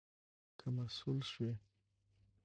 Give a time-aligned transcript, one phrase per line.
[0.59, 1.51] که مسؤول شوې